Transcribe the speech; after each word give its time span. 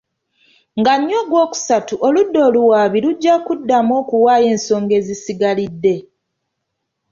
Nga 0.79 0.93
nnya 0.99 1.15
ogwookusatu 1.23 1.93
oludda 2.07 2.39
oluwaabi 2.47 2.97
lujja 3.05 3.33
kuddamu 3.45 3.91
okuwaayo 4.01 4.45
ensonga 4.53 4.93
ezisigalidde. 4.99 5.95